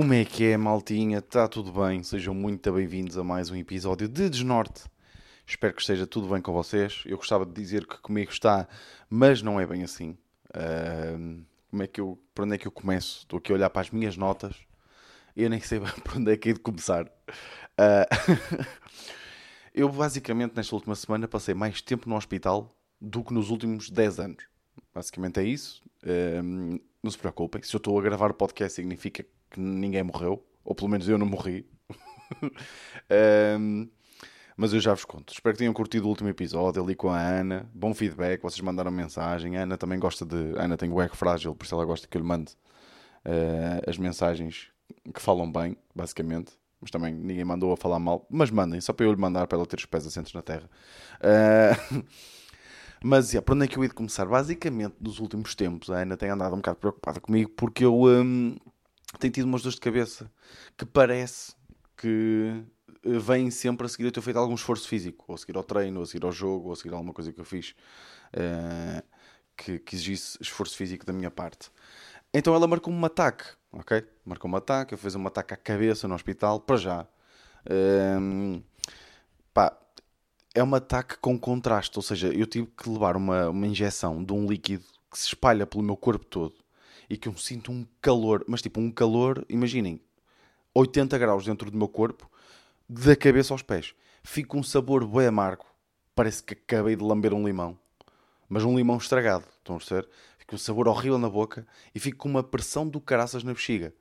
[0.00, 1.18] Como é que é, maltinha?
[1.18, 2.04] Está tudo bem?
[2.04, 4.84] Sejam muito bem-vindos a mais um episódio de Desnorte.
[5.44, 7.02] Espero que esteja tudo bem com vocês.
[7.04, 8.68] Eu gostava de dizer que comigo está,
[9.10, 10.16] mas não é bem assim.
[10.50, 13.22] Uh, como é que eu, por onde é que eu começo?
[13.22, 14.54] Estou aqui a olhar para as minhas notas.
[15.34, 17.04] Eu nem sei por onde é que hei de começar.
[17.04, 18.66] Uh,
[19.74, 24.20] eu, basicamente, nesta última semana, passei mais tempo no hospital do que nos últimos 10
[24.20, 24.44] anos.
[24.94, 25.82] Basicamente é isso.
[26.04, 27.60] Uh, não se preocupem.
[27.64, 31.18] Se eu estou a gravar o podcast, significa que ninguém morreu, ou pelo menos eu
[31.18, 31.66] não morri.
[33.58, 33.88] um,
[34.56, 35.32] mas eu já vos conto.
[35.32, 37.70] Espero que tenham curtido o último episódio ali com a Ana.
[37.72, 39.56] Bom feedback, vocês mandaram mensagem.
[39.56, 40.58] A Ana também gosta de.
[40.58, 42.54] A Ana tem o eco frágil, por isso ela gosta que eu lhe mande
[43.24, 44.72] uh, as mensagens
[45.14, 46.52] que falam bem, basicamente.
[46.80, 48.26] Mas também ninguém mandou a falar mal.
[48.28, 50.68] Mas mandem, só para eu lhe mandar para ela ter os pés assentos na terra.
[51.20, 52.04] Uh,
[53.02, 54.26] mas, yeah, para onde é que eu ia começar?
[54.26, 57.94] Basicamente, nos últimos tempos, a Ana tem andado um bocado preocupada comigo porque eu.
[58.02, 58.56] Um,
[59.18, 60.30] tenho tido umas dores de cabeça
[60.76, 61.54] que parece
[61.96, 62.62] que
[63.04, 65.64] eh, vêm sempre a seguir eu ter feito algum esforço físico, ou a seguir ao
[65.64, 67.74] treino, ou a seguir ao jogo, ou a seguir a alguma coisa que eu fiz
[68.34, 69.02] uh,
[69.56, 71.70] que, que exigisse esforço físico da minha parte.
[72.32, 74.04] Então ela marcou um ataque, ok?
[74.24, 77.06] Marcou um ataque, eu fiz um ataque à cabeça no hospital, para já.
[78.20, 78.62] Um,
[79.54, 79.76] pá,
[80.54, 84.32] é um ataque com contraste, ou seja, eu tive que levar uma, uma injeção de
[84.32, 86.54] um líquido que se espalha pelo meu corpo todo
[87.08, 90.00] e que eu sinto um calor, mas tipo um calor, imaginem,
[90.74, 92.30] 80 graus dentro do meu corpo,
[92.88, 93.94] da cabeça aos pés.
[94.22, 95.64] Fica um sabor bem amargo.
[96.14, 97.78] Parece que acabei de lamber um limão.
[98.48, 100.08] Mas um limão estragado, estão a perceber?
[100.38, 103.92] Fica um sabor horrível na boca e fico com uma pressão do caraças na bexiga.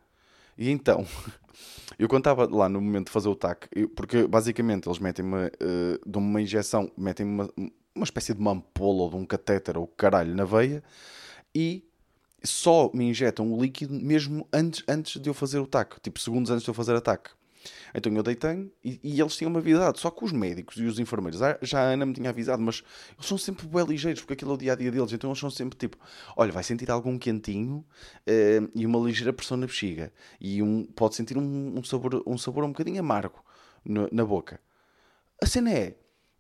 [0.58, 1.06] E então,
[2.00, 6.22] eu estava lá no momento de fazer o TAC, porque basicamente eles metem-me, uh, dão
[6.22, 7.54] uma injeção, metem-me uma,
[7.94, 10.84] uma espécie de uma ampola ou de um catéter ou caralho na veia
[11.54, 11.87] e
[12.44, 16.52] só me injetam o líquido mesmo antes, antes de eu fazer o TAC, tipo segundos
[16.52, 17.32] antes de eu fazer o TAC.
[17.94, 20.00] Então eu deitei e, e, eles tinham-me avisado.
[20.00, 22.84] Só que os médicos e os enfermeiros, já a Ana me tinha avisado, mas
[23.16, 25.12] eles são sempre bem ligeiros, porque aquilo é o dia a dia deles.
[25.12, 25.98] Então eles são sempre tipo:
[26.36, 30.12] olha, vai sentir algum quentinho uh, e uma ligeira pressão na bexiga.
[30.40, 33.44] E um, pode sentir um, um, sabor, um sabor um bocadinho amargo
[33.84, 34.60] no, na boca.
[35.42, 35.96] A cena é: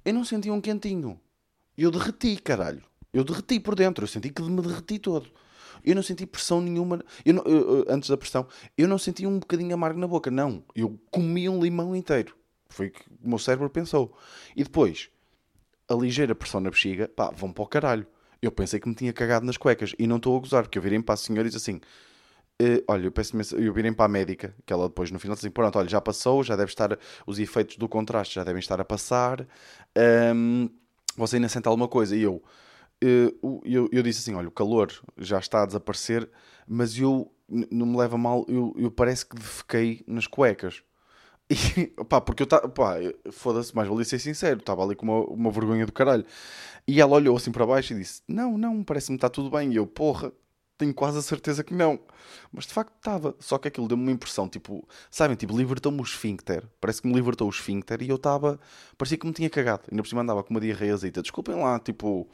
[0.05, 1.19] eu não senti um quentinho.
[1.77, 2.83] Eu derreti, caralho.
[3.13, 4.03] Eu derreti por dentro.
[4.03, 5.29] Eu senti que me derreti todo.
[5.87, 7.01] Eu não senti pressão nenhuma.
[7.25, 8.45] Eu não, eu, antes da pressão,
[8.77, 10.29] eu não senti um bocadinho amargo na boca.
[10.29, 10.61] Não.
[10.75, 12.35] Eu comi um limão inteiro.
[12.67, 14.13] Foi o que o meu cérebro pensou.
[14.53, 15.09] E depois,
[15.87, 18.05] a ligeira pressão na bexiga, pá, vão para o caralho.
[18.41, 19.95] Eu pensei que me tinha cagado nas cuecas.
[19.97, 21.79] E não estou a gozar, porque eu virei para a senhora e disse assim:
[22.61, 25.45] Uh, olha, eu, peço eu virei para a médica, que ela depois no final disse
[25.45, 28.81] assim, pronto, olha, já passou, já deve estar, os efeitos do contraste já devem estar
[28.81, 29.47] a passar,
[30.35, 30.67] um,
[31.15, 32.15] você ainda sente alguma coisa?
[32.15, 32.43] E eu,
[33.01, 36.29] eu, eu disse assim, olha, o calor já está a desaparecer,
[36.67, 37.31] mas eu,
[37.71, 40.81] não me leva mal, eu, eu parece que defequei nas cuecas.
[41.49, 42.95] E, pá, porque eu estava, pá,
[43.31, 46.25] foda-se, mais valia ser sincero, estava ali com uma, uma vergonha do caralho.
[46.85, 49.71] E ela olhou assim para baixo e disse: Não, não, parece-me que está tudo bem.
[49.71, 50.33] E eu, porra,
[50.77, 51.99] tenho quase a certeza que não.
[52.51, 53.35] Mas de facto estava.
[53.39, 56.63] Só que aquilo deu-me uma impressão, tipo, sabem, tipo, libertou-me o esfíncter.
[56.79, 58.59] Parece que me libertou o esfíncter e eu estava,
[58.97, 59.83] parecia que me tinha cagado.
[59.91, 61.21] Ainda por cima andava com uma diarreiazita.
[61.21, 62.29] Desculpem lá, tipo,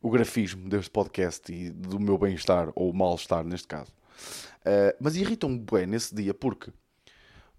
[0.00, 3.92] o grafismo deste podcast e do meu bem-estar, ou mal-estar neste caso.
[4.60, 6.72] Uh, mas irritam-me bem nesse dia porque,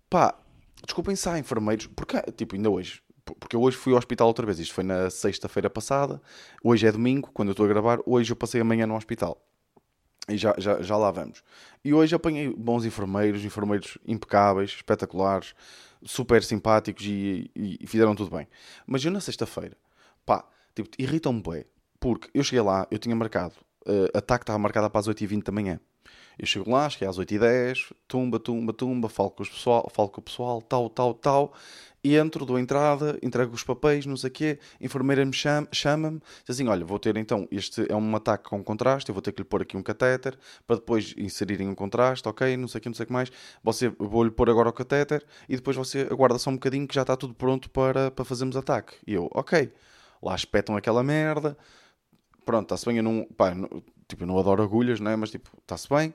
[0.09, 0.38] pá,
[0.84, 3.02] desculpem se há enfermeiros, porque, tipo, ainda hoje,
[3.40, 6.22] porque eu hoje fui ao hospital outra vez, isto foi na sexta-feira passada,
[6.63, 9.41] hoje é domingo, quando eu estou a gravar, hoje eu passei amanhã no hospital.
[10.29, 11.44] E já, já, já lá vamos.
[11.84, 15.56] E hoje apanhei bons enfermeiros, enfermeiros impecáveis, espetaculares,
[16.03, 18.47] super simpáticos e, e, e fizeram tudo bem.
[18.85, 19.75] Mas eu na sexta-feira,
[20.25, 21.66] pá, tipo, irritam-me bem,
[22.01, 23.53] porque eu cheguei lá, eu tinha marcado,
[23.88, 25.79] uh, a TAC estava marcada para as 8h20 da manhã.
[26.38, 30.20] Eu chego lá, cheguei às 8h10, tumba, tumba, tumba, falo com, os pessoal, falo com
[30.20, 31.53] o pessoal, tal, tal, tal
[32.03, 36.09] entro, dou entrada, entrego os papéis, não sei o quê, a enfermeira me chama-me, chama
[36.11, 39.31] diz assim, olha, vou ter então, este é um ataque com contraste, eu vou ter
[39.31, 42.81] que lhe pôr aqui um catéter, para depois inserirem um contraste, ok, não sei o
[42.81, 43.31] que, não sei o que mais,
[43.64, 47.02] você, vou-lhe pôr agora o catéter, e depois você aguarda só um bocadinho que já
[47.02, 48.96] está tudo pronto para, para fazermos ataque.
[49.05, 49.72] E eu, ok,
[50.22, 51.55] lá espetam aquela merda,
[52.46, 53.67] pronto, está-se bem, eu não, pá, não,
[54.08, 56.14] tipo, eu não adoro agulhas, não é, mas tipo, está-se bem,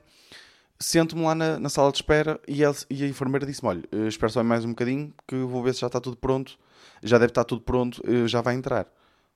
[0.79, 4.07] sento-me lá na, na, sala de espera e, ele, e a enfermeira disse-me: Olha, eh,
[4.07, 6.57] espero só mais um bocadinho que vou ver se já está tudo pronto.
[7.03, 8.87] Já deve estar tudo pronto, eh, já vai entrar.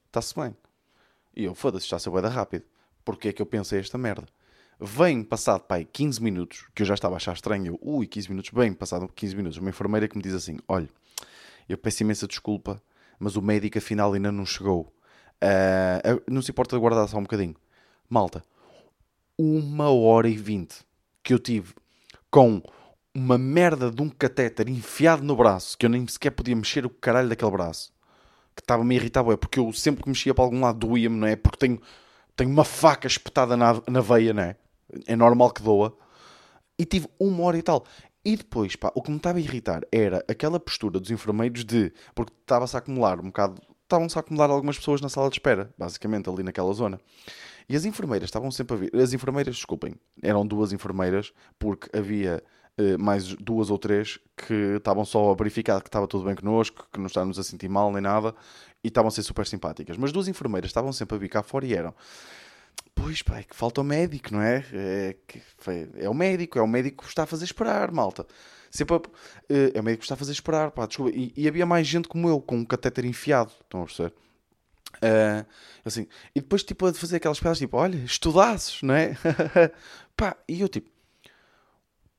[0.07, 0.55] Está-se bem.
[1.35, 2.65] E eu, foda-se, está a boeda rápido.
[3.05, 4.27] Porquê é que eu pensei esta merda?
[4.79, 7.67] Vem passado, pai, 15 minutos, que eu já estava a achar estranho.
[7.67, 9.57] Eu, ui, 15 minutos, bem, passado 15 minutos.
[9.57, 10.89] Uma enfermeira que me diz assim: Olha,
[11.69, 12.81] eu peço imensa desculpa,
[13.19, 14.91] mas o médico afinal ainda não chegou.
[15.43, 17.55] Uh, não se importa de guardar só um bocadinho.
[18.09, 18.43] Malta,
[19.37, 20.85] uma hora e vinte
[21.23, 21.73] que eu tive
[22.29, 22.61] com
[23.13, 26.89] uma merda de um catéter enfiado no braço, que eu nem sequer podia mexer o
[26.89, 27.91] caralho daquele braço.
[28.55, 31.27] Que estava-me a irritar, é porque eu sempre que mexia para algum lado doía-me, não
[31.27, 31.35] é?
[31.35, 31.81] Porque tenho,
[32.35, 34.55] tenho uma faca espetada na, na veia, não é?
[35.07, 35.97] É normal que doa.
[36.77, 37.85] E tive uma hora e tal.
[38.23, 41.91] E depois, pá, o que me estava a irritar era aquela postura dos enfermeiros de.
[42.13, 43.61] Porque estava-se a acumular um bocado.
[43.91, 46.97] Estavam-se a acumular algumas pessoas na sala de espera, basicamente, ali naquela zona.
[47.67, 48.95] E as enfermeiras estavam sempre a vir.
[48.95, 52.41] As enfermeiras, desculpem, eram duas enfermeiras, porque havia
[52.79, 56.87] uh, mais duas ou três que estavam só a verificar que estava tudo bem connosco,
[56.89, 58.33] que não estávamos a sentir mal nem nada,
[58.81, 59.97] e estavam a ser super simpáticas.
[59.97, 61.93] Mas duas enfermeiras estavam sempre a vir cá fora e eram.
[62.95, 64.63] Pois, pá, é que falta o médico, não é?
[64.71, 65.15] É,
[65.95, 68.25] é o médico, é o médico que está a fazer esperar, malta.
[68.71, 71.11] Sempre a, o médico que está a fazer esperar, pá, desculpa.
[71.15, 74.13] E, e havia mais gente como eu, com um catéter enfiado, estão a perceber?
[74.97, 75.45] Uh,
[75.85, 79.15] assim, e depois, tipo, a fazer aquelas piadas, tipo, olha, estudasses, não é?
[80.15, 80.89] pá, e eu, tipo,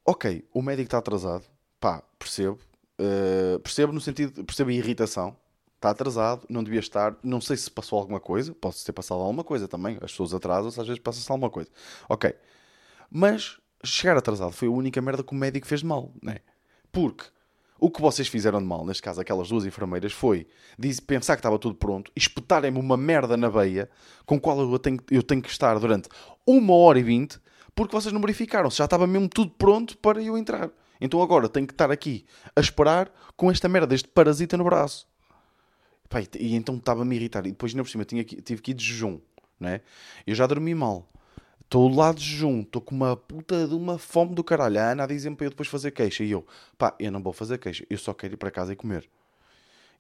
[0.05, 1.45] ok, o médico está atrasado,
[1.81, 2.59] pá, percebo,
[2.99, 5.37] uh, percebo no sentido, percebo a irritação,
[5.77, 9.45] está atrasado, não devia estar, não sei se passou alguma coisa, pode ter passado alguma
[9.45, 11.71] coisa também, as pessoas atrasam-se, às vezes passa-se alguma coisa,
[12.09, 12.35] ok,
[13.11, 16.39] mas chegar atrasado foi a única merda que o médico fez de mal, né?
[16.91, 17.25] Porque
[17.79, 20.47] o que vocês fizeram de mal, neste caso aquelas duas enfermeiras, foi
[21.07, 23.91] pensar que estava tudo pronto, espetarem-me uma merda na veia
[24.25, 26.09] com qual eu tenho, eu tenho que estar durante
[26.47, 27.41] uma hora e vinte,
[27.75, 30.71] porque vocês não verificaram, já estava mesmo tudo pronto para eu entrar.
[31.01, 32.25] Então agora tenho que estar aqui
[32.55, 35.09] a esperar com esta merda, este parasita no braço.
[36.09, 37.45] Pai, e então estava-me irritar.
[37.47, 39.19] E depois, ainda por cima, tinha, tive que ir de jejum,
[39.59, 39.81] né?
[40.25, 41.11] Eu já dormi mal.
[41.73, 44.79] Estou lá de jejum, estou com uma puta de uma fome do caralho.
[44.79, 46.23] A Ana dizem para eu depois fazer queixa.
[46.23, 46.47] E eu,
[46.77, 49.09] pá, eu não vou fazer queixa, eu só quero ir para casa e comer.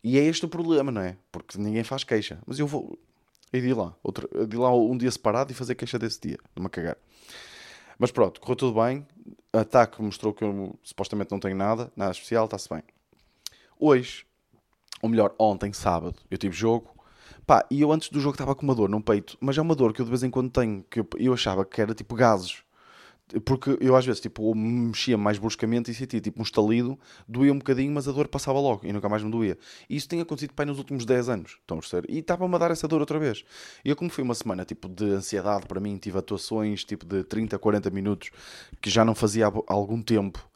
[0.05, 1.17] E é este o problema, não é?
[1.33, 2.39] Porque ninguém faz queixa.
[2.47, 2.99] Mas eu vou
[3.55, 6.39] ir de lá, outro, de lá um dia separado e fazer queixa desse dia.
[6.61, 6.99] Me cagar.
[7.99, 9.07] Mas pronto, correu tudo bem.
[9.51, 12.83] Ataque mostrou que eu supostamente não tenho nada, nada especial, está-se bem.
[13.81, 14.27] Hoje,
[15.01, 16.92] ou melhor, ontem, sábado, eu tive jogo
[17.47, 19.75] Pá, e eu antes do jogo estava com uma dor no peito, mas é uma
[19.75, 22.15] dor que eu de vez em quando tenho, que eu, eu achava que era tipo
[22.15, 22.62] gases.
[23.44, 27.59] Porque eu às vezes tipo, mexia mais bruscamente e sentia tipo um estalido, doía um
[27.59, 29.56] bocadinho, mas a dor passava logo e nunca mais me doía.
[29.89, 32.11] E isso tem acontecido pai, nos últimos 10 anos, estão a perceber?
[32.11, 33.44] E estava-me a dar essa dor outra vez.
[33.85, 37.25] E eu, como foi uma semana tipo de ansiedade para mim, tive atuações tipo de
[37.25, 38.31] 30, 40 minutos
[38.81, 40.47] que já não fazia há algum tempo.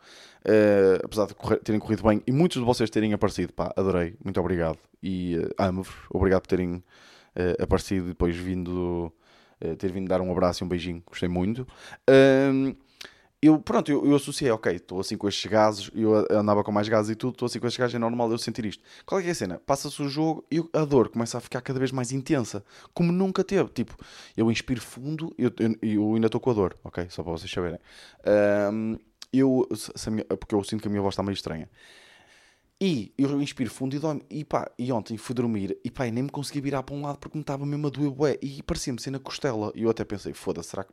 [0.46, 4.14] Uh, apesar de correr, terem corrido bem e muitos de vocês terem aparecido, pá, adorei,
[4.22, 9.12] muito obrigado e uh, amo-vos, obrigado por terem uh, aparecido e depois vindo,
[9.60, 11.66] uh, ter vindo dar um abraço e um beijinho, gostei muito.
[13.42, 16.88] Eu, pronto, eu, eu associei, ok, estou assim com estes gases, eu andava com mais
[16.88, 18.82] gases e tudo, estou assim com estes gases, é normal eu sentir isto.
[19.04, 19.60] Qual é que é a cena?
[19.66, 22.64] Passa-se o jogo e a dor começa a ficar cada vez mais intensa,
[22.94, 23.68] como nunca teve.
[23.70, 23.94] Tipo,
[24.36, 27.06] eu inspiro fundo e eu, eu, eu, ainda estou com a dor, ok?
[27.10, 27.78] Só para vocês saberem.
[28.72, 28.96] Um,
[29.32, 29.66] eu,
[30.10, 31.68] minha, porque eu sinto que a minha voz está meio estranha.
[32.78, 34.46] E eu inspiro fundo e dói e
[34.78, 37.40] e ontem fui dormir e pá, nem me consegui virar para um lado porque me
[37.40, 39.72] estava mesmo a doer bué e parecia-me ser na costela.
[39.74, 40.92] E eu até pensei, foda-se, será que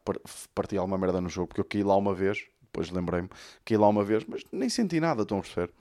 [0.55, 1.47] parti alguma merda no jogo?
[1.47, 3.27] Porque eu caí lá uma vez, depois lembrei-me,
[3.65, 5.73] caí lá uma vez, mas nem senti nada, estão a perceber?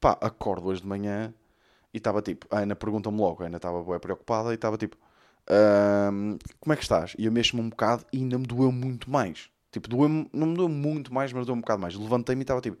[0.00, 1.34] Pá, acordo hoje de manhã
[1.92, 4.96] e estava tipo, a Ana pergunta-me logo, a Ana estava bué preocupada e estava tipo,
[6.60, 7.16] como é que estás?
[7.18, 9.50] E eu mexo-me um bocado e ainda me doeu muito mais.
[9.76, 11.94] Tipo, doeu não me doeu muito mais, mas doeu um bocado mais.
[11.94, 12.78] Levantei-me e estava tipo,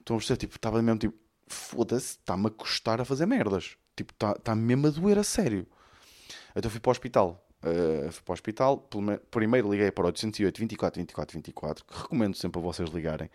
[0.00, 0.36] estão a perceber?
[0.36, 1.16] Tipo, estava mesmo tipo
[1.46, 3.76] foda-se, está-me a custar a fazer merdas.
[3.94, 5.64] Tipo, está tá mesmo a doer a sério.
[6.56, 7.46] Então fui para o hospital.
[7.62, 8.88] Uh, fui para o hospital.
[9.30, 13.30] Primeiro liguei para o 808 24 24 24, que recomendo sempre a vocês ligarem.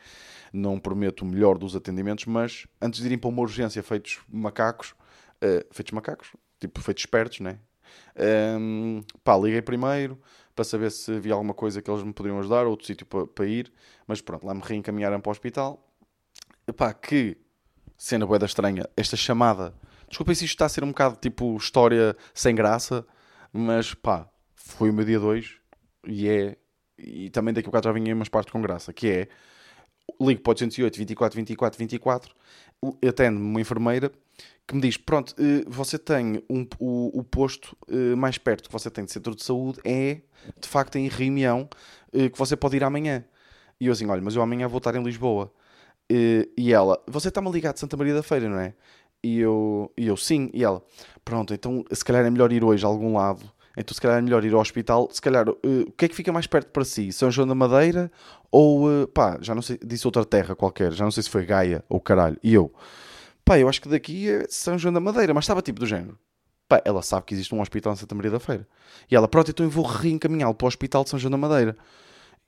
[0.52, 4.94] Não prometo o melhor dos atendimentos, mas antes de irem para uma urgência feitos macacos,
[5.42, 7.60] uh, feitos macacos, tipo feitos espertos, né?
[8.60, 10.20] Um, pá, liguei primeiro
[10.58, 13.46] para saber se havia alguma coisa que eles me poderiam ajudar, outro sítio para, para
[13.46, 13.72] ir,
[14.08, 15.88] mas pronto, lá me reencaminharam para o hospital.
[16.76, 17.38] Pá, que
[17.96, 19.76] cena boeda estranha, esta chamada.
[20.10, 23.06] Desculpem se isto está a ser um bocado tipo história sem graça,
[23.54, 25.58] mas pá, foi o meu dia 2
[26.08, 26.58] e é.
[26.98, 29.28] E também daqui a bocado já vinha umas partes com graça, que é.
[30.20, 32.36] Ligo para o 808 24 24 24,
[33.08, 34.12] atende-me uma enfermeira
[34.68, 38.74] que me diz: Pronto, eh, você tem um, o, o posto eh, mais perto que
[38.74, 40.22] você tem de centro de saúde é
[40.60, 41.70] de facto em reunião
[42.14, 43.24] eh, que você pode ir amanhã.
[43.80, 45.52] E eu assim: Olha, mas eu amanhã vou estar em Lisboa.
[46.10, 48.74] E, ela, você está-me ligado de Santa Maria da Feira, não é?
[49.24, 50.50] E eu, e eu, sim.
[50.54, 50.82] E ela,
[51.26, 53.50] pronto, então se calhar é melhor ir hoje a algum lado.
[53.76, 55.10] Então se calhar é melhor ir ao hospital.
[55.12, 57.12] Se calhar, o que é que fica mais perto para si?
[57.12, 58.12] São João da Madeira
[58.52, 60.94] ou, pá, já não sei, disse outra terra qualquer.
[60.94, 62.38] Já não sei se foi Gaia ou caralho.
[62.42, 62.72] E eu,
[63.48, 65.34] pá, eu acho que daqui é São João da Madeira.
[65.34, 66.20] Mas estava tipo do género.
[66.68, 68.68] Pá, ela sabe que existe um hospital em Santa Maria da Feira.
[69.10, 71.78] E ela, pronto, então eu vou reencaminhá-lo para o hospital de São João da Madeira.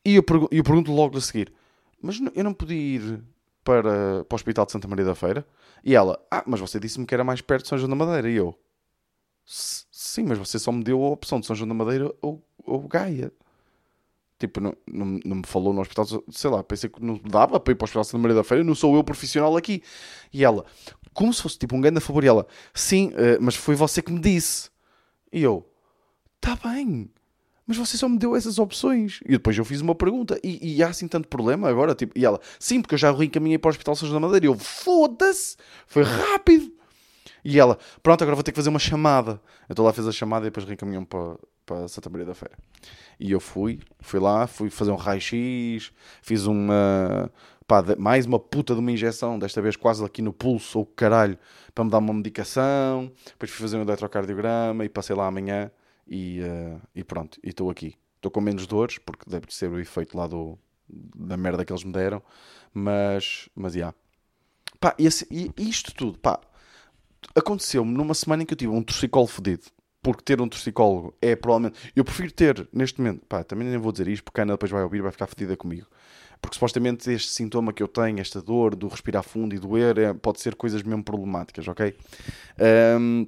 [0.04, 1.54] E eu, pergu eu pergunto logo a seguir,
[2.02, 3.24] mas eu não podia ir
[3.64, 5.46] para, para o Hospital de Santa Maria da Feira?
[5.84, 8.30] E ela, ah, mas você disse-me que era mais perto de São João da Madeira.
[8.30, 8.58] E eu,
[9.46, 12.88] sim, mas você só me deu a opção de São João da Madeira ou, ou
[12.88, 13.32] Gaia.
[14.40, 17.74] Tipo, não, não, não me falou no hospital, sei lá, pensei que não dava para
[17.74, 19.84] ir para o Hospital Santa Maria da Feira, não sou eu profissional aqui.
[20.32, 20.66] E ela,
[21.14, 24.12] como se fosse tipo um grande favor, e ela, sim, uh, mas foi você que
[24.12, 24.70] me disse.
[25.32, 25.70] E eu,
[26.40, 27.12] tá bem,
[27.68, 29.20] mas você só me deu essas opções.
[29.26, 31.94] E depois eu fiz uma pergunta, e, e há assim tanto problema agora?
[31.94, 34.46] Tipo, e ela, sim, porque eu já reencaminhei para o Hospital São João da Madeira.
[34.46, 36.79] E eu, foda-se, foi rápido.
[37.44, 39.42] E ela, pronto, agora vou ter que fazer uma chamada.
[39.70, 42.58] Então lá fez a chamada e depois reencaminhou para, para Santa Maria da Feira.
[43.20, 45.92] E eu fui, fui lá, fui fazer um raio-x,
[46.22, 47.32] fiz uma,
[47.68, 51.38] pá, mais uma puta de uma injeção, desta vez quase aqui no pulso, ou caralho,
[51.74, 53.12] para me dar uma medicação.
[53.26, 55.72] Depois fui fazer um eletrocardiograma e passei lá amanhã
[56.08, 57.96] e, uh, e pronto, e estou aqui.
[58.16, 60.58] Estou com menos dores, porque deve ser o efeito lá do,
[60.90, 62.22] da merda que eles me deram,
[62.74, 63.80] mas, mas, já.
[63.80, 63.98] Yeah.
[64.80, 64.96] Pá,
[65.58, 66.40] isto tudo, pá,
[67.36, 69.64] aconteceu-me numa semana em que eu tive um torcicolo fedido.
[70.02, 71.92] Porque ter um torcicólogo é provavelmente.
[71.94, 73.26] Eu prefiro ter neste momento.
[73.26, 75.58] Pá, também nem vou dizer isto porque a Ana depois vai ouvir vai ficar fedida
[75.58, 75.88] comigo.
[76.42, 80.14] Porque supostamente este sintoma que eu tenho, esta dor do respirar fundo e doer, é,
[80.14, 81.98] pode ser coisas mesmo problemáticas, ok?
[82.98, 83.28] Um,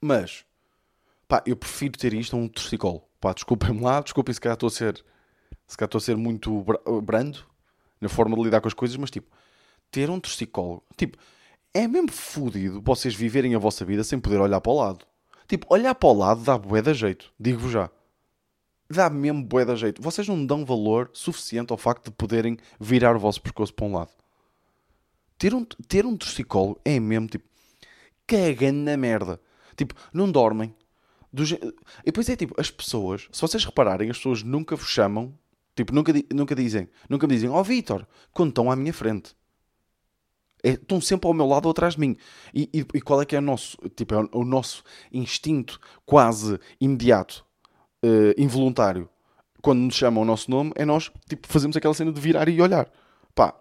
[0.00, 0.44] mas,
[1.26, 3.02] pá, eu prefiro ter isto a um torcicolo.
[3.18, 5.02] Pá, desculpem-me lá, desculpem se calhar estou a ser.
[5.66, 6.62] Se calhar estou a ser muito
[7.02, 7.38] brando
[8.00, 9.28] na forma de lidar com as coisas, mas tipo,
[9.90, 11.16] ter um torcicólogo, tipo,
[11.76, 15.06] é mesmo fodido vocês viverem a vossa vida sem poder olhar para o lado.
[15.46, 17.90] Tipo, olhar para o lado dá bué da jeito, digo-vos já.
[18.88, 20.00] Dá mesmo bué da jeito.
[20.00, 23.92] Vocês não dão valor suficiente ao facto de poderem virar o vosso pescoço para um
[23.92, 24.10] lado.
[25.36, 27.44] Ter um, ter um torcicolo é mesmo, tipo,
[28.26, 29.38] cagando na merda.
[29.76, 30.74] Tipo, não dormem.
[31.30, 31.44] Do...
[31.44, 35.36] E depois é tipo, as pessoas, se vocês repararem, as pessoas nunca vos chamam,
[35.74, 39.36] tipo, nunca, nunca dizem, nunca me dizem, ó oh, Vitor, quando estão à minha frente.
[40.62, 42.16] É, estão sempre ao meu lado ou atrás de mim.
[42.54, 44.82] E, e, e, qual é que é o nosso, tipo, é o, o nosso
[45.12, 47.44] instinto quase imediato,
[48.04, 49.08] uh, involuntário,
[49.62, 52.60] quando nos chamam o nosso nome, é nós, tipo, fazemos aquela cena de virar e
[52.60, 52.90] olhar.
[53.34, 53.54] Pá,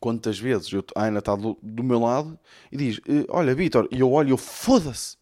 [0.00, 2.38] quantas vezes eu, a Ana está do, do meu lado
[2.70, 5.16] e diz, eh, olha, Vitor, e eu olho e eu, foda-se.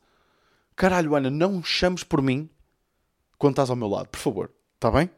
[0.75, 2.49] Caralho, Ana, não chames por mim
[3.39, 4.51] quando estás ao meu lado, por favor.
[4.75, 5.11] Está bem?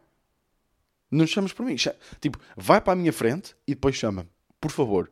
[1.11, 1.77] Não chames por mim.
[2.21, 4.29] Tipo, vai para a minha frente e depois chama-me
[4.61, 5.11] por favor.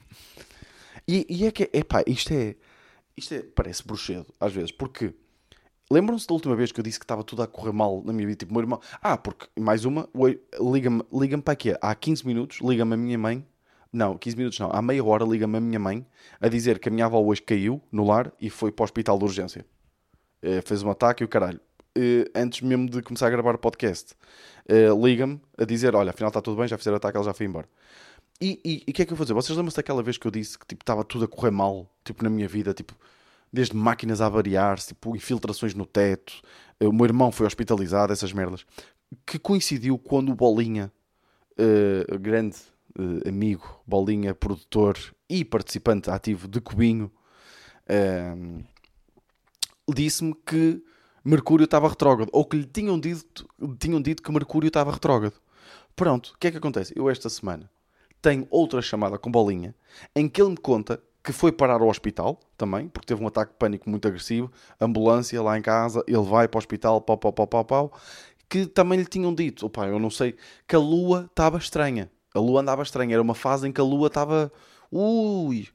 [1.06, 2.56] e, e, é que, epá, isto é,
[3.16, 5.14] isto é, parece bruxedo, às vezes, porque
[5.90, 8.26] lembram-se da última vez que eu disse que estava tudo a correr mal na minha
[8.26, 10.08] vida, tipo, meu irmão, ah, porque, mais uma,
[10.60, 13.46] liga-me, liga-me para aqui, há 15 minutos, liga-me a minha mãe,
[13.92, 16.06] não, 15 minutos não, há meia hora liga-me a minha mãe
[16.40, 19.18] a dizer que a minha avó hoje caiu no lar e foi para o hospital
[19.18, 19.66] de urgência.
[20.42, 21.60] Uh, fez um ataque e o caralho.
[21.96, 24.14] Uh, antes mesmo de começar a gravar o podcast,
[24.64, 27.44] uh, liga-me a dizer: Olha, afinal está tudo bem, já fizeram ataque, ela já foi
[27.44, 27.68] embora.
[28.44, 29.34] E o que é que eu vou dizer?
[29.34, 32.24] Vocês lembram-se daquela vez que eu disse que tipo, estava tudo a correr mal, tipo,
[32.24, 32.92] na minha vida, tipo,
[33.52, 36.42] desde máquinas a variar-se, tipo, infiltrações no teto,
[36.80, 38.66] eh, o meu irmão foi hospitalizado, essas merdas,
[39.24, 40.90] que coincidiu quando o Bolinha,
[41.52, 42.56] uh, grande
[42.98, 44.98] uh, amigo, Bolinha, produtor
[45.30, 47.12] e participante ativo de Cubinho,
[47.86, 48.64] uh,
[49.94, 50.82] disse-me que
[51.24, 53.46] Mercúrio estava retrógrado, ou que lhe tinham dito,
[53.78, 55.36] tinham dito que Mercúrio estava retrógrado.
[55.94, 56.92] Pronto, o que é que acontece?
[56.96, 57.70] Eu esta semana
[58.22, 59.74] tenho outra chamada com bolinha
[60.14, 63.52] em que ele me conta que foi parar ao hospital também, porque teve um ataque
[63.52, 64.50] de pânico muito agressivo,
[64.80, 67.92] ambulância lá em casa, ele vai para o hospital, pau, pau, pau, pau, pau,
[68.48, 70.36] que também lhe tinham dito, opa, eu não sei,
[70.66, 72.10] que a lua estava estranha.
[72.34, 74.50] A lua andava estranha, era uma fase em que a lua estava,
[74.90, 75.68] ui.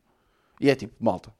[0.59, 1.33] E é tipo, malta,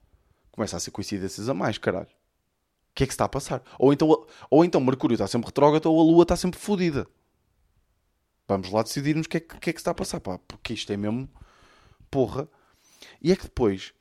[0.52, 2.08] começa a ser coincidências a mais, caralho.
[2.08, 3.62] O que é que se está a passar?
[3.78, 7.08] Ou então, ou então Mercúrio está sempre retrógrado ou a lua está sempre fodida.
[8.48, 10.92] Vamos lá decidirmos o que, é, que é que está a passar, pá, porque isto
[10.92, 11.30] é mesmo
[12.10, 12.48] porra.
[13.22, 13.94] E é que depois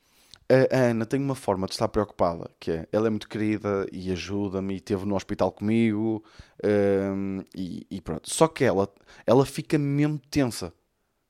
[0.48, 4.12] a Ana tem uma forma de estar preocupada, que é, ela é muito querida e
[4.12, 6.22] ajuda-me e esteve no hospital comigo
[6.64, 8.32] um, e, e, pronto.
[8.32, 8.88] Só que ela,
[9.26, 10.72] ela fica mesmo tensa.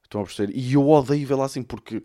[0.02, 0.54] Estão a perceber?
[0.54, 2.02] E eu odeio vê-la assim porque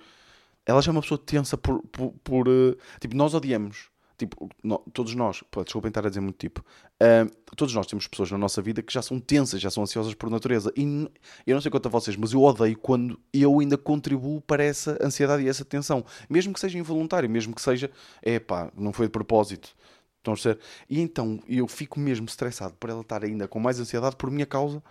[0.66, 3.90] ela já é uma pessoa tensa por, por, por uh, tipo, nós odiamos
[4.22, 8.08] tipo, no, todos nós, pô, desculpem estar a dizer muito tipo, uh, todos nós temos
[8.08, 10.72] pessoas na nossa vida que já são tensas, já são ansiosas por natureza.
[10.76, 11.10] E
[11.46, 14.98] eu não sei quanto a vocês, mas eu odeio quando eu ainda contribuo para essa
[15.02, 17.90] ansiedade e essa tensão, mesmo que seja involuntário, mesmo que seja,
[18.22, 19.76] é pá, não foi de propósito.
[20.20, 20.60] Estão a ser?
[20.88, 24.46] E então eu fico mesmo estressado por ela estar ainda com mais ansiedade por minha
[24.46, 24.84] causa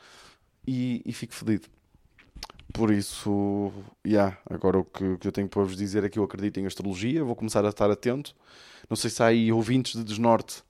[0.67, 1.69] e, e fico fedido.
[2.73, 3.73] Por isso,
[4.07, 6.67] yeah, agora o que, que eu tenho para vos dizer é que eu acredito em
[6.67, 8.35] astrologia, vou começar a estar atento.
[8.89, 10.63] Não sei se há aí ouvintes de Desnorte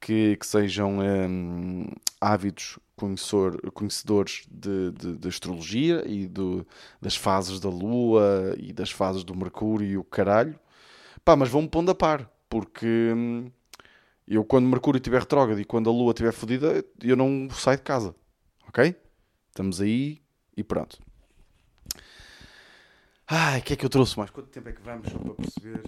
[0.00, 1.86] que, que sejam um,
[2.20, 6.66] ávidos conhecedor, conhecedores de, de, de astrologia e do,
[7.00, 10.58] das fases da Lua e das fases do Mercúrio e o caralho.
[11.24, 13.50] Pá, mas vão-me pondo a par, porque hum,
[14.28, 17.82] eu quando Mercúrio estiver retrógrado e quando a Lua estiver fodida, eu não saio de
[17.82, 18.14] casa.
[18.68, 18.94] Ok?
[19.50, 20.20] Estamos aí
[20.56, 20.98] e pronto.
[23.26, 24.30] Ai, o que é que eu trouxe mais?
[24.30, 25.82] Quanto tempo é que vamos para perceber?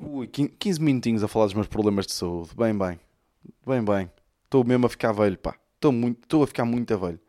[0.00, 2.50] Ui, 15 minutinhos a falar dos meus problemas de saúde.
[2.56, 2.98] Bem, bem.
[3.64, 4.10] Bem, bem.
[4.44, 5.56] Estou mesmo a ficar velho, pá.
[5.76, 7.20] Estou muito, estou a ficar muito a velho.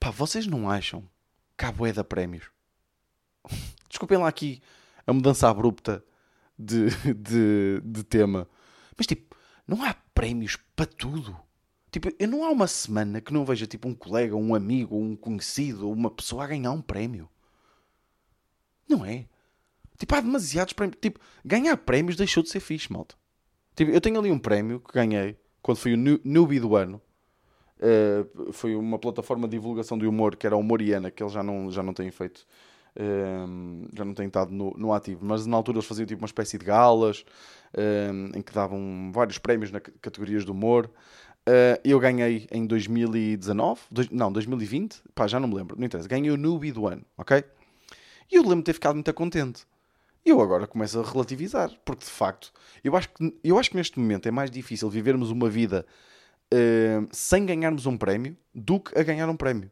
[0.00, 1.08] Pá, vocês não acham
[1.56, 2.50] que há bué de prémios?
[3.88, 4.60] Desculpem lá aqui
[5.06, 6.04] a mudança abrupta
[6.58, 8.48] de, de, de tema.
[8.98, 9.36] Mas tipo,
[9.68, 11.36] não há prémios para tudo.
[11.92, 15.14] Tipo, eu não há uma semana que não veja tipo um colega, um amigo, um
[15.14, 17.30] conhecido, uma pessoa a ganhar um prémio.
[18.88, 19.26] Não é?
[19.98, 20.98] Tipo, há demasiados prémios.
[21.00, 23.14] Tipo, ganhar prémios deixou de ser fixe, malta.
[23.76, 27.00] Tipo, eu tenho ali um prémio que ganhei quando fui o newbie do ano.
[27.78, 31.70] Uh, foi uma plataforma de divulgação de humor que era Humoriana, que eles já não,
[31.70, 32.46] já não têm feito.
[32.96, 36.26] Uh, já não têm estado no, no, ativo, mas na altura eles faziam tipo uma
[36.26, 37.24] espécie de galas
[37.74, 40.88] uh, em que davam vários prémios na categorias de humor.
[41.82, 46.08] eu ganhei em 2019, dois, não, 2020, pá, já não me lembro, não interessa.
[46.08, 47.42] Ganhei o newbie do ano, ok?
[48.30, 49.64] E eu lembro de ter ficado muito contente.
[50.24, 52.52] Eu agora começo a relativizar, porque de facto,
[52.82, 55.84] eu acho que, eu acho que neste momento é mais difícil vivermos uma vida
[56.52, 59.70] uh, sem ganharmos um prémio do que a ganhar um prémio.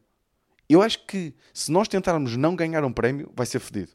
[0.69, 3.91] Eu acho que se nós tentarmos não ganhar um prémio, vai ser fedido.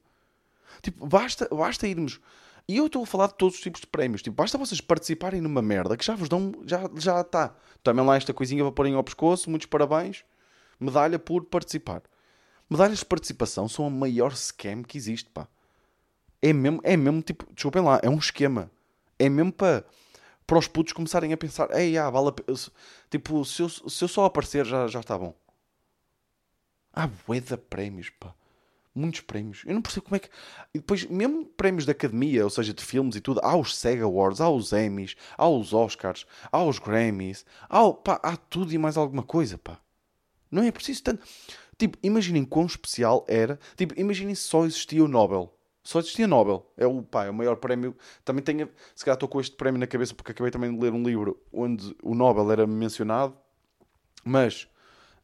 [0.83, 2.21] Tipo, basta, basta irmos.
[2.69, 4.21] E eu estou a falar de todos os tipos de prémios.
[4.21, 6.53] Tipo, basta vocês participarem numa merda que já vos dão.
[6.67, 7.55] Já, já está.
[7.83, 9.49] Também lá esta coisinha para porem ao pescoço.
[9.49, 10.25] Muitos parabéns.
[10.79, 12.03] Medalha por participar.
[12.68, 15.48] Medalhas de participação são a maior scam que existe, pá.
[16.40, 18.70] É mesmo, é mesmo tipo, desculpem lá, é um esquema.
[19.18, 19.85] É mesmo para
[20.48, 22.59] para os putos começarem a pensar, ei, ah, vale a pena.
[23.11, 25.35] Tipo, se eu, se eu só aparecer já, já está bom.
[26.90, 28.35] Há bué de prémios, pá.
[28.94, 29.62] Muitos prémios.
[29.66, 30.31] Eu não percebo como é que.
[30.72, 34.04] E depois, mesmo prémios da academia, ou seja, de filmes e tudo, há os SEGA
[34.04, 38.78] Awards, há os Emmys, há os Oscars, há os Grammys, há, pá, há tudo e
[38.78, 39.78] mais alguma coisa, pá.
[40.50, 41.26] Não é preciso tanto.
[41.79, 43.59] Tipo, imaginem quão especial era.
[43.77, 45.55] Tipo, imaginem se só existia o Nobel.
[45.85, 46.71] Só existia Nobel.
[46.77, 47.97] É o, pá, é o maior prémio.
[48.25, 48.69] Também tenho.
[48.97, 51.41] Se calhar estou com este prémio na cabeça porque acabei também de ler um livro
[51.53, 53.35] onde o Nobel era mencionado.
[54.25, 54.69] Mas.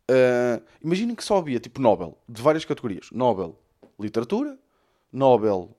[0.09, 3.59] Uh, imaginem que só havia tipo Nobel de várias categorias: Nobel
[3.99, 4.57] Literatura,
[5.11, 5.75] Nobel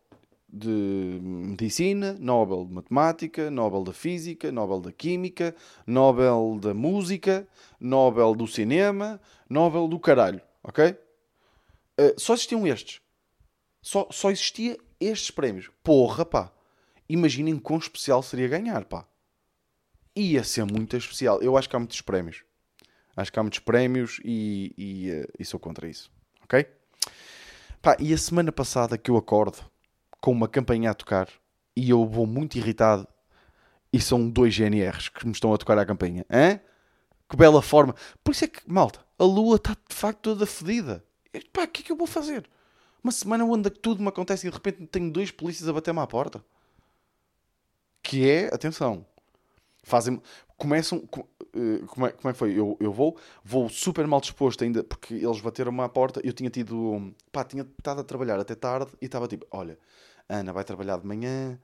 [0.49, 7.47] de Medicina, Nobel de Matemática, Nobel da Física, Nobel da Química, Nobel da Música,
[7.79, 10.91] Nobel do Cinema, Nobel do Caralho ok?
[11.99, 13.01] Uh, só existiam estes.
[13.81, 15.69] Só, só existia estes prémios.
[15.83, 16.51] Porra, pá.
[17.07, 19.07] Imaginem quão especial seria ganhar, pá.
[20.15, 21.41] Ia ser muito especial.
[21.41, 22.43] Eu acho que há muitos prémios.
[23.15, 26.11] Acho que há muitos prémios e, e, uh, e sou contra isso,
[26.43, 26.65] ok?
[27.81, 29.63] Pá, e a semana passada que eu acordo
[30.19, 31.29] com uma campanha a tocar
[31.75, 33.07] e eu vou muito irritado
[33.93, 36.25] e são dois GNRs que me estão a tocar a campanha.
[36.29, 36.59] Hã?
[37.29, 37.95] Que bela forma.
[38.23, 41.03] Por isso é que, malta, a lua está de facto toda fedida.
[41.51, 42.49] Pá, o que é que eu vou fazer?
[43.03, 46.07] Uma semana onde tudo me acontece e de repente tenho dois polícias a bater-me à
[46.07, 46.43] porta.
[48.01, 49.05] Que é, atenção,
[49.83, 50.21] fazem
[50.57, 51.07] começam
[51.55, 54.83] eh, como é, como é que foi eu, eu vou vou super mal disposto ainda
[54.83, 58.91] porque eles bateram-me à porta eu tinha tido pá tinha estado a trabalhar até tarde
[59.01, 59.77] e estava tipo olha
[60.29, 61.59] Ana vai trabalhar de manhã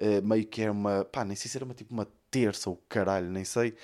[0.00, 2.76] uh, meio que era uma pá nem sei se era uma tipo uma terça ou
[2.88, 3.74] caralho nem sei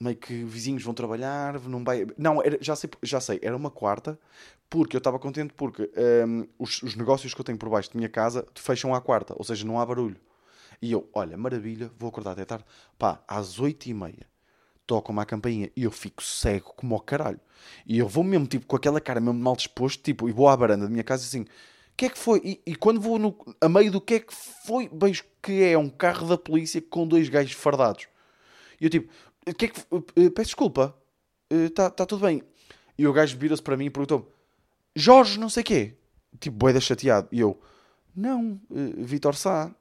[0.00, 2.06] meio que vizinhos vão trabalhar, não vai.
[2.16, 4.18] Não, era, já, sei, já sei, era uma quarta,
[4.68, 5.90] porque eu estava contente porque
[6.26, 9.34] um, os, os, negócios que eu tenho por baixo da minha casa fecham à quarta,
[9.36, 10.16] ou seja, não há barulho.
[10.80, 12.64] E eu, olha, maravilha, vou acordar até tarde.
[12.98, 14.30] Pá, às oito e meia
[14.86, 17.38] tocam-me a campainha e eu fico cego como ao caralho.
[17.86, 20.56] E eu vou mesmo, tipo, com aquela cara mesmo mal disposto, tipo, e vou à
[20.56, 21.46] varanda da minha casa assim, o
[21.96, 22.40] que é que foi?
[22.42, 25.78] E, e, quando vou no, a meio do que é que foi, vejo que é
[25.78, 28.08] um carro da polícia com dois gajos fardados.
[28.80, 29.12] E eu tipo,
[29.54, 30.94] que é que, uh, peço desculpa,
[31.50, 32.42] está uh, tá tudo bem.
[32.96, 34.26] E o gajo vira-se para mim e perguntou-me:
[34.94, 35.94] Jorge, não sei quê.
[36.38, 37.28] Tipo, boeda chateado.
[37.32, 37.60] E eu:
[38.14, 39.74] Não, uh, Vitor Sá,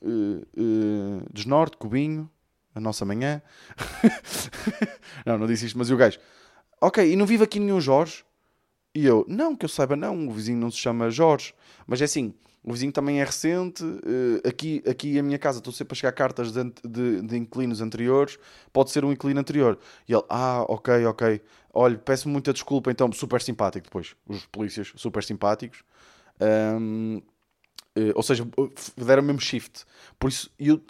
[0.00, 2.30] uh, Desnorte, Cubinho,
[2.74, 3.42] a nossa manhã.
[5.26, 6.18] não, não disse isto, mas e o gajo:
[6.80, 8.24] Ok, e não vive aqui nenhum Jorge?
[8.94, 11.54] E eu: Não, que eu saiba, não, o vizinho não se chama Jorge.
[11.86, 13.82] Mas é assim, o vizinho também é recente.
[13.82, 17.80] Uh, aqui, aqui a minha casa estou sempre a chegar cartas de, de, de, inquilinos
[17.80, 18.38] anteriores.
[18.72, 19.78] Pode ser um inquilino anterior.
[20.08, 21.42] E ele, ah, ok, ok.
[21.74, 22.90] Olha, peço muita desculpa.
[22.90, 24.14] Então, super simpático depois.
[24.28, 25.82] Os polícias, super simpáticos.
[26.40, 27.22] Um, uh,
[27.96, 28.46] eh, ou seja,
[28.96, 29.84] deram mesmo shift.
[30.18, 30.80] Por isso, eu,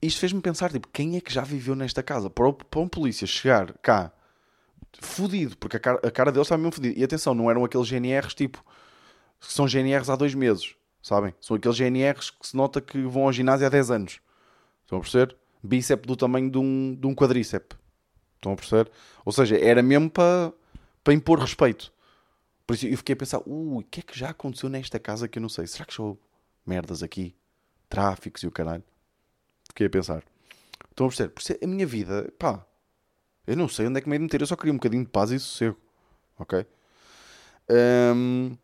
[0.00, 2.30] isto fez-me pensar, tipo, quem é que já viveu nesta casa?
[2.30, 4.10] Para, para um polícia chegar cá
[5.00, 6.98] fudido, porque a cara, a cara deles estava mesmo fodida.
[6.98, 8.64] E atenção, não eram aqueles GNRs tipo,
[9.38, 11.34] que são GNRs há dois meses, sabem?
[11.40, 14.20] São aqueles GNRs que se nota que vão ao ginásio há 10 anos.
[14.82, 15.36] Estão a perceber?
[15.62, 17.78] Bíceps do tamanho de um, de um quadríceps.
[18.36, 18.90] Estão a perceber?
[19.24, 20.52] Ou seja, era mesmo para
[21.02, 21.92] para impor respeito.
[22.66, 25.26] Por isso eu fiquei a pensar, ui, o que é que já aconteceu nesta casa
[25.26, 25.66] que eu não sei?
[25.66, 26.20] Será que sou
[26.64, 27.34] merdas aqui?
[27.88, 28.84] Tráficos e o caralho?
[29.68, 30.22] Fiquei a pensar.
[30.90, 31.30] Estão a perceber?
[31.30, 32.64] Por isso a minha vida, pá,
[33.46, 35.10] eu não sei onde é que me ia meter, eu só queria um bocadinho de
[35.10, 35.76] paz e sossego.
[36.38, 36.64] Ok?
[37.68, 38.56] Um,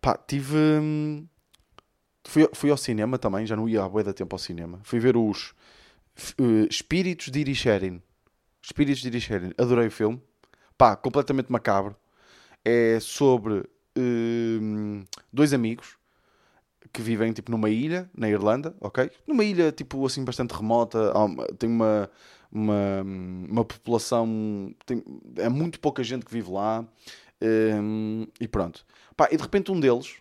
[0.00, 0.56] pá, tive.
[0.56, 1.26] Um,
[2.24, 4.80] fui, fui ao cinema também, já não ia há boa da tempo ao cinema.
[4.82, 5.54] Fui ver os
[6.38, 8.02] uh, Espíritos de Irisherin.
[8.62, 9.52] Espíritos de Irisherin.
[9.58, 10.20] Adorei o filme.
[10.76, 11.96] Pá, completamente macabro.
[12.64, 15.96] É sobre uh, dois amigos
[16.92, 19.10] que vivem tipo numa ilha na Irlanda, ok?
[19.26, 21.12] Numa ilha tipo assim bastante remota,
[21.58, 22.10] tem uma
[22.52, 23.02] uma,
[23.48, 25.02] uma população tem,
[25.36, 26.86] é muito pouca gente que vive lá
[27.42, 28.84] um, e pronto.
[29.16, 30.16] Pá, e de repente um deles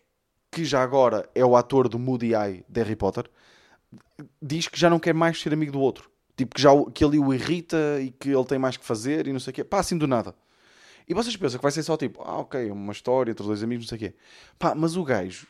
[0.52, 3.30] que já agora é o ator do Moody Eye de Harry Potter
[4.42, 6.10] diz que já não quer mais ser amigo do outro.
[6.36, 9.34] Tipo, que, já, que ele o irrita e que ele tem mais que fazer e
[9.34, 9.64] não sei o quê.
[9.64, 10.36] Pá, assim do nada.
[11.08, 13.86] E vocês pensam que vai ser só tipo, ah, ok, uma história entre dois amigos,
[13.86, 14.18] não sei o quê.
[14.58, 15.48] Pá, mas o gajo,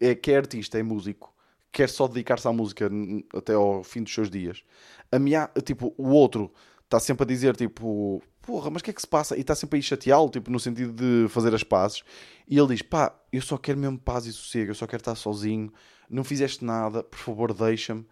[0.00, 1.34] é, que é artista, é músico,
[1.72, 2.90] quer só dedicar-se à música
[3.34, 4.62] até ao fim dos seus dias.
[5.10, 6.52] A minha, tipo, o outro
[6.84, 9.36] está sempre a dizer, tipo, porra, mas o que é que se passa?
[9.36, 12.02] E está sempre a ir chateá-lo, tipo, no sentido de fazer as pazes.
[12.48, 15.14] E ele diz, pá, eu só quero mesmo paz e sossego, eu só quero estar
[15.16, 15.70] sozinho,
[16.08, 18.06] não fizeste nada, por favor, deixa-me.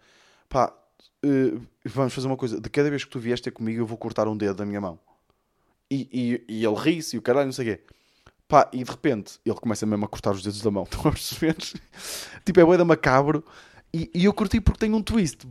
[0.47, 0.71] Pá,
[1.25, 3.97] uh, vamos fazer uma coisa, de cada vez que tu vieste ter comigo, eu vou
[3.97, 4.99] cortar um dedo da minha mão.
[5.89, 6.07] E,
[6.47, 7.83] e, e ele ri-se e o caralho, não sei o quê.
[8.47, 10.83] Pá, e de repente ele começa mesmo a cortar os dedos da mão.
[10.85, 11.55] Estão a perceber?
[12.45, 13.43] tipo, é boeda macabro.
[13.91, 15.47] E, e, eu curti porque tem um twist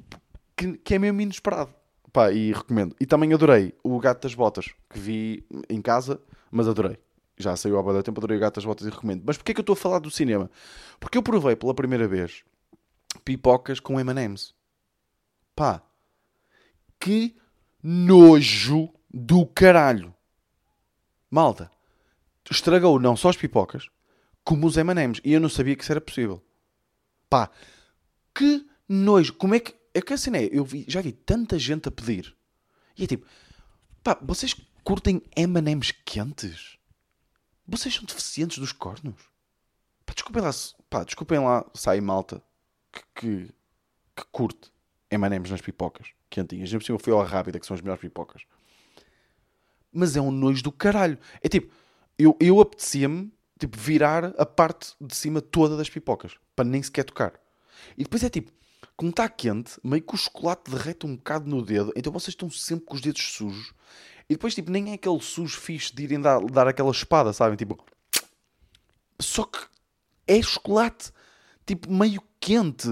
[0.57, 1.75] que, que é mesmo inesperado.
[2.17, 2.97] Pá, e recomendo.
[2.99, 6.19] E também adorei o Gato das Botas, que vi em casa,
[6.51, 6.99] mas adorei.
[7.37, 9.23] Já saiu há boa tempo, adorei o Gato das Botas e recomendo.
[9.27, 10.51] Mas porquê é que eu estou a falar do cinema?
[10.99, 12.43] Porque eu provei pela primeira vez
[13.23, 14.55] pipocas com M&M's.
[15.55, 15.83] Pá,
[16.99, 17.37] que
[17.83, 20.15] nojo do caralho.
[21.31, 21.71] Malta,
[22.51, 23.91] estragou não só as pipocas,
[24.43, 25.21] como os M&M's.
[25.23, 26.43] E eu não sabia que isso era possível.
[27.29, 27.51] Pá,
[28.35, 29.35] que nojo.
[29.35, 29.75] Como é que...
[29.97, 32.37] É que assim é, eu vi, já vi tanta gente a pedir.
[32.97, 33.27] E é tipo,
[34.03, 34.55] pá, vocês
[34.85, 36.77] curtem M&M's quentes?
[37.67, 39.21] Vocês são deficientes dos cornos?
[40.05, 40.51] Pá, desculpem lá,
[40.89, 42.43] pá, desculpem lá, sai malta
[42.93, 43.55] que, que,
[44.15, 44.71] que curte
[45.11, 46.73] M&M's nas pipocas quentinhas.
[46.73, 48.43] Eu, fui ao Rápida, que são as melhores pipocas
[49.97, 51.19] mas é um nojo do caralho.
[51.43, 51.73] É tipo,
[52.19, 57.05] eu, eu apetecia-me tipo, virar a parte de cima toda das pipocas, para nem sequer
[57.05, 57.33] tocar.
[57.97, 58.53] E depois é tipo,
[58.97, 62.49] como está quente, meio que o chocolate derrete um bocado no dedo, então vocês estão
[62.51, 63.75] sempre com os dedos sujos.
[64.29, 67.57] E depois, tipo, nem é aquele sujo fixe de irem dar, dar aquela espada, sabem?
[67.57, 67.79] Tipo,
[69.21, 69.59] só que
[70.27, 71.13] é chocolate,
[71.65, 72.89] tipo, meio quente,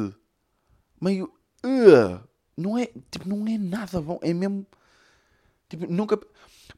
[1.01, 1.33] meio.
[1.65, 2.21] Uh,
[2.57, 4.65] não é, tipo, não é nada bom, é mesmo.
[5.69, 6.19] Tipo, nunca.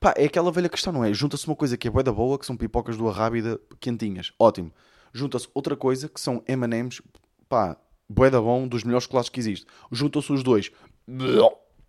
[0.01, 1.13] Pá, é aquela velha questão, não é?
[1.13, 4.33] Junta-se uma coisa que é bué da boa, que são pipocas do Arrábida quentinhas.
[4.39, 4.73] Ótimo.
[5.13, 7.03] Junta-se outra coisa, que são M&M's,
[7.49, 7.77] pá,
[8.09, 9.67] bué da bom, dos melhores chocolates que existe.
[9.91, 10.71] Juntam-se os dois.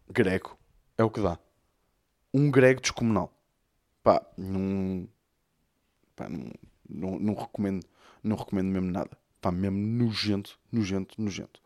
[0.10, 0.58] Grego.
[0.98, 1.38] É o que dá.
[2.34, 3.34] Um grego descomunal.
[4.04, 5.08] Pá, não...
[6.16, 6.52] Pá, não,
[6.90, 7.86] não, não recomendo.
[8.24, 9.18] Não recomendo mesmo nada.
[9.42, 11.62] Pá, mesmo nojento, nojento, nojento.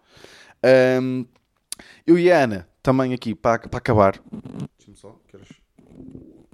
[1.01, 1.25] Um,
[2.05, 4.21] eu e a Ana, também aqui, para, para acabar.
[4.77, 5.47] Deixa-me só, queres...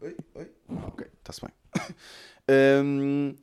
[0.02, 0.52] Oi, oi.
[0.70, 1.52] Ah, ok, está-se bem.
[2.84, 3.36] um,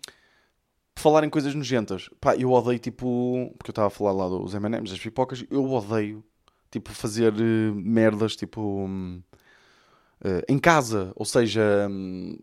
[0.97, 2.09] falar em coisas nojentas.
[2.21, 3.53] Pá, eu odeio tipo.
[3.59, 5.45] Porque eu estava a falar lá dos MMs, das pipocas.
[5.51, 6.25] Eu odeio
[6.71, 8.61] tipo fazer uh, merdas tipo.
[8.61, 9.23] Um,
[10.25, 11.13] uh, em casa.
[11.17, 11.89] Ou seja.
[11.91, 12.39] Um,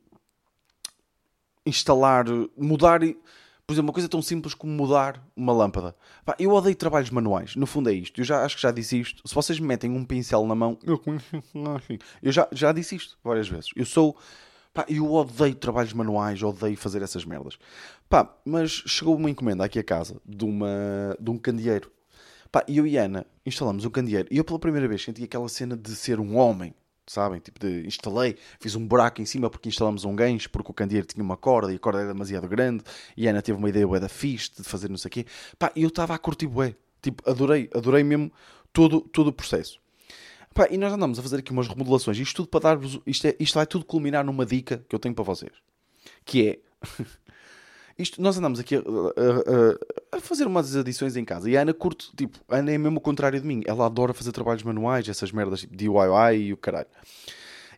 [1.65, 2.25] instalar.
[2.57, 2.99] Mudar.
[3.65, 5.95] Por exemplo, uma coisa tão simples como mudar uma lâmpada.
[6.25, 7.55] Pá, eu odeio trabalhos manuais.
[7.55, 8.19] No fundo é isto.
[8.19, 9.25] Eu já acho que já disse isto.
[9.25, 11.01] Se vocês me metem um pincel na mão, eu,
[12.21, 13.69] eu já, já disse isto várias vezes.
[13.75, 14.17] Eu sou.
[14.73, 17.57] Pá, eu odeio trabalhos manuais, odeio fazer essas merdas.
[18.11, 21.89] Pá, mas chegou uma encomenda aqui a casa de, uma, de um candeeiro.
[22.51, 24.27] Pá, eu e Ana instalamos um candeeiro.
[24.29, 26.75] E eu pela primeira vez senti aquela cena de ser um homem
[27.07, 27.39] sabem?
[27.39, 31.07] Tipo, de, instalei, fiz um buraco em cima porque instalamos um gancho, porque o candeeiro
[31.07, 32.83] tinha uma corda e a corda era demasiado grande,
[33.15, 35.25] e a Ana teve uma ideia bué da fixe de fazer não sei o quê.
[35.57, 36.75] Pá, eu estava a curtir bué.
[37.01, 38.29] Tipo, adorei, adorei mesmo
[38.73, 39.79] todo, todo o processo.
[40.53, 43.35] Pá, e nós andamos a fazer aqui umas remodelações, isto tudo para dar-vos, isto, é,
[43.39, 45.53] isto vai tudo culminar numa dica que eu tenho para vocês,
[46.25, 46.59] que é...
[47.97, 51.73] Isto, nós andamos aqui a, a, a, fazer umas adições em casa e a Ana
[51.73, 53.61] curte, tipo, a Ana é mesmo o contrário de mim.
[53.65, 56.87] Ela adora fazer trabalhos manuais, essas merdas tipo DIY e o caralho.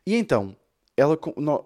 [0.06, 0.56] E então,
[0.96, 1.18] ela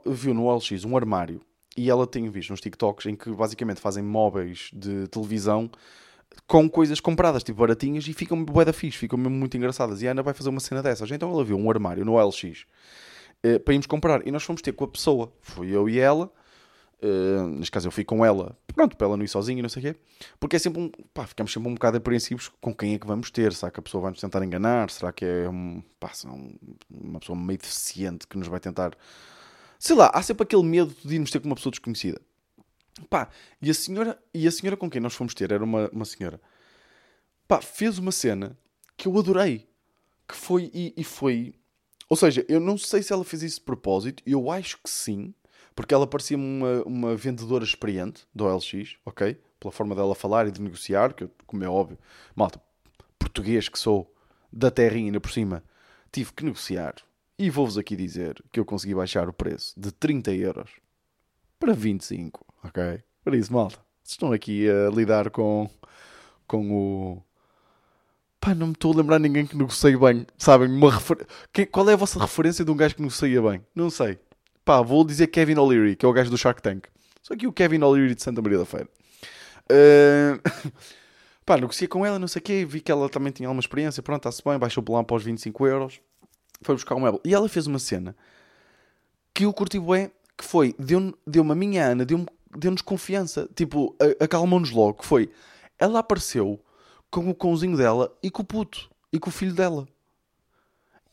[0.05, 1.41] viu no OLX um armário
[1.75, 5.69] e ela tem visto nos TikToks em que basicamente fazem móveis de televisão
[6.45, 10.01] com coisas compradas, tipo baratinhas, e ficam bué da fixe, ficam mesmo muito engraçadas.
[10.01, 11.09] E a Ana vai fazer uma cena dessas.
[11.11, 12.65] Então ela viu um armário no OLX
[13.43, 14.25] eh, para irmos comprar.
[14.25, 15.31] E nós fomos ter com a pessoa.
[15.41, 16.31] Fui eu e ela.
[17.01, 19.81] Eh, neste caso eu fui com ela, pronto, para ela não ir sozinha não sei
[19.81, 19.99] o quê.
[20.39, 20.89] Porque é sempre um.
[21.13, 23.53] Pá, ficamos sempre um bocado apreensivos com quem é que vamos ter.
[23.53, 24.89] Será que a pessoa vai nos tentar enganar?
[24.89, 26.11] Será que é um, pá,
[26.89, 28.97] uma pessoa meio deficiente que nos vai tentar.
[29.79, 32.19] Sei lá, há sempre aquele medo de irmos ter com uma pessoa desconhecida.
[33.09, 33.29] Pá,
[33.61, 36.41] e a senhora, e a senhora com quem nós fomos ter era uma, uma senhora.
[37.47, 38.57] Pá, fez uma cena
[38.95, 39.67] que eu adorei.
[40.27, 41.53] Que foi, e, e foi.
[42.09, 45.33] Ou seja, eu não sei se ela fez isso de propósito, eu acho que sim,
[45.77, 49.39] porque ela parecia-me uma, uma vendedora experiente do OLX, ok?
[49.59, 51.99] Pela forma dela falar e de negociar, que como é óbvio,
[52.35, 52.59] malta,
[53.19, 54.11] português que sou,
[54.51, 55.63] da terrinha ainda por cima,
[56.11, 56.95] tive que negociar.
[57.37, 60.71] E vou-vos aqui dizer que eu consegui baixar o preço de 30 euros
[61.59, 63.03] para 25, ok?
[63.23, 65.69] Por isso, malta, estão aqui a lidar com,
[66.47, 67.23] com o.
[68.39, 70.69] Pá, não me estou a lembrar ninguém que negocie bem, sabem?
[70.69, 71.27] Uma refer...
[71.71, 73.63] Qual é a vossa referência de um gajo que negocia bem?
[73.75, 74.17] Não sei.
[74.67, 76.87] Pá, vou dizer Kevin O'Leary, que é o gajo do Shark Tank.
[77.23, 78.89] Só que o Kevin O'Leary de Santa Maria da Feira.
[79.71, 80.73] Uh...
[81.45, 84.03] Pá, negociei com ela, não sei o quê, vi que ela também tinha alguma experiência,
[84.03, 86.01] pronto, está-se bem, baixou por lá para os 25 euros,
[86.61, 87.21] foi buscar um mebel.
[87.23, 88.13] E ela fez uma cena
[89.33, 94.71] que eu curti bem, que foi, deu-me deu a minha Ana, deu-nos confiança, tipo, acalmou-nos
[94.71, 95.31] logo, que foi,
[95.79, 96.59] ela apareceu
[97.09, 99.87] com o cãozinho dela e com o puto, e com o filho dela.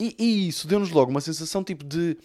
[0.01, 2.19] E, e isso deu-nos logo uma sensação, tipo, de,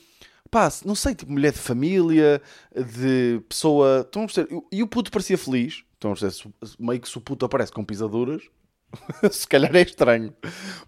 [0.49, 2.41] pá, não sei, tipo, mulher de família,
[2.75, 4.61] de pessoa, estão a perceber?
[4.71, 6.53] E, o puto parecia feliz, estão a perceber?
[6.79, 8.43] Meio que se o puto aparece com pisaduras,
[9.31, 10.33] se calhar é estranho,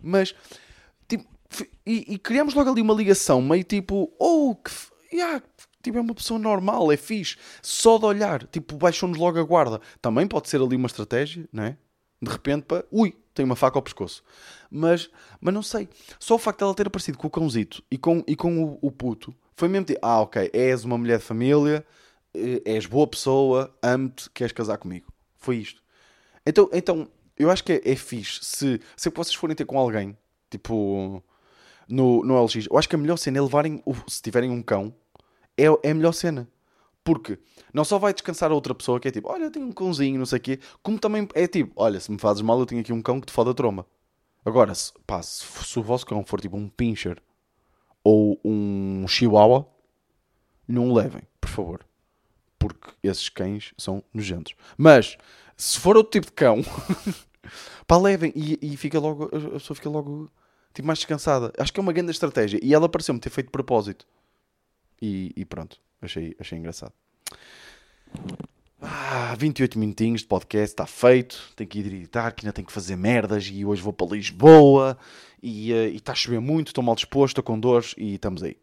[0.02, 0.36] mas,
[1.08, 1.28] tipo,
[1.86, 4.72] e, e criamos logo ali uma ligação, meio tipo, oh, que,
[5.16, 5.42] yeah,
[5.82, 9.82] tipo, é uma pessoa normal, é fixe, só de olhar, tipo, baixou-nos logo a guarda.
[10.02, 11.78] Também pode ser ali uma estratégia, não é?
[12.22, 14.24] De repente, pá, ui, tem uma faca ao pescoço.
[14.70, 17.98] Mas, mas não sei, só o facto de ela ter aparecido com o cãozito e
[17.98, 21.24] com, e com o, o puto, foi mesmo tipo, ah, ok, és uma mulher de
[21.24, 21.86] família,
[22.34, 25.06] eh, és boa pessoa, amo-te, queres casar comigo.
[25.38, 25.84] Foi isto.
[26.44, 30.18] Então, então eu acho que é, é fixe se, se vocês forem ter com alguém,
[30.50, 31.24] tipo,
[31.88, 34.92] no, no LX, eu acho que a melhor cena é levarem, se tiverem um cão,
[35.56, 36.50] é, é a melhor cena.
[37.04, 37.38] Porque
[37.72, 40.26] não só vai descansar a outra pessoa que é tipo, olha, tenho um cãozinho, não
[40.26, 42.92] sei o quê, como também é tipo, olha, se me fazes mal, eu tenho aqui
[42.92, 43.86] um cão que te foda a tromba.
[44.44, 47.22] Agora, se, pá, se, se o vosso cão for tipo um pincher
[48.04, 49.68] ou um chihuahua,
[50.68, 51.86] não o levem, por favor.
[52.58, 54.56] Porque esses cães são nojentos.
[54.78, 55.18] Mas,
[55.58, 56.62] se for outro tipo de cão,
[57.88, 60.30] pá, levem e, e fica logo, a pessoa fica logo
[60.74, 61.52] tipo, mais descansada.
[61.58, 62.60] Acho que é uma grande estratégia.
[62.62, 64.08] E ela pareceu-me ter feito de propósito.
[65.02, 66.94] E, e pronto, achei, achei engraçado.
[68.82, 71.52] Ah, 28 minutinhos de podcast, está feito.
[71.56, 73.48] Tenho que ir editar, que ainda tenho que fazer merdas.
[73.52, 74.98] E hoje vou para Lisboa.
[75.42, 78.42] E eh, e está a chover muito, estou mal disposto, estou com dores e estamos
[78.44, 78.58] aí.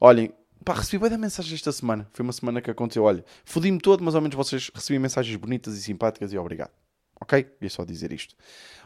[0.00, 0.32] Olhem,
[0.64, 2.08] pá, recebi bem da mensagem esta semana.
[2.12, 3.04] Foi uma semana que aconteceu.
[3.04, 6.72] Olha, fodi-me todo, mas ao menos vocês recebi mensagens bonitas e simpáticas e obrigado.
[7.20, 7.46] Ok?
[7.60, 8.34] É só dizer isto.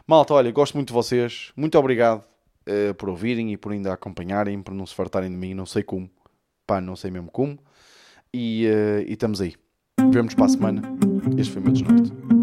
[0.07, 1.51] Malta, olha, gosto muito de vocês.
[1.55, 2.23] Muito obrigado
[2.65, 5.53] eh, por ouvirem e por ainda acompanharem, por não se fartarem de mim.
[5.53, 6.09] Não sei como.
[6.67, 7.59] Pá, não sei mesmo como.
[8.33, 9.55] E, eh, e estamos aí.
[10.11, 10.81] Vemo-nos para a semana.
[11.37, 12.40] Este foi o meu desnorte.